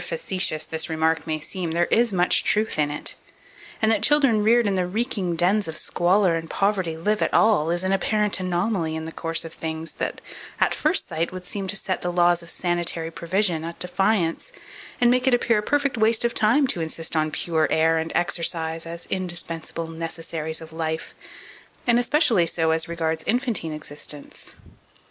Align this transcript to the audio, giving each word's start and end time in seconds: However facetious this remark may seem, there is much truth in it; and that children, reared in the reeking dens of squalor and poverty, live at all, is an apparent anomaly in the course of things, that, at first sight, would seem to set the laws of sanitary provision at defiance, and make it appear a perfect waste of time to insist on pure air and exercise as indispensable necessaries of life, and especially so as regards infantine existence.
However 0.01 0.15
facetious 0.17 0.65
this 0.65 0.89
remark 0.89 1.27
may 1.27 1.39
seem, 1.39 1.73
there 1.73 1.85
is 1.91 2.11
much 2.11 2.43
truth 2.43 2.79
in 2.79 2.89
it; 2.89 3.13
and 3.83 3.91
that 3.91 4.01
children, 4.01 4.41
reared 4.43 4.65
in 4.65 4.73
the 4.73 4.87
reeking 4.87 5.35
dens 5.35 5.67
of 5.67 5.77
squalor 5.77 6.35
and 6.35 6.49
poverty, 6.49 6.97
live 6.97 7.21
at 7.21 7.31
all, 7.31 7.69
is 7.69 7.83
an 7.83 7.91
apparent 7.91 8.39
anomaly 8.39 8.95
in 8.95 9.05
the 9.05 9.11
course 9.11 9.45
of 9.45 9.53
things, 9.53 9.91
that, 9.91 10.19
at 10.59 10.73
first 10.73 11.07
sight, 11.07 11.31
would 11.31 11.45
seem 11.45 11.67
to 11.67 11.75
set 11.75 12.01
the 12.01 12.11
laws 12.11 12.41
of 12.41 12.49
sanitary 12.49 13.11
provision 13.11 13.63
at 13.63 13.77
defiance, 13.77 14.51
and 14.99 15.11
make 15.11 15.27
it 15.27 15.35
appear 15.35 15.59
a 15.59 15.61
perfect 15.61 15.97
waste 15.99 16.25
of 16.25 16.33
time 16.33 16.65
to 16.65 16.81
insist 16.81 17.15
on 17.15 17.29
pure 17.29 17.67
air 17.69 17.99
and 17.99 18.11
exercise 18.15 18.87
as 18.87 19.05
indispensable 19.11 19.87
necessaries 19.87 20.61
of 20.61 20.73
life, 20.73 21.13
and 21.85 21.99
especially 21.99 22.47
so 22.47 22.71
as 22.71 22.87
regards 22.87 23.23
infantine 23.27 23.71
existence. 23.71 24.55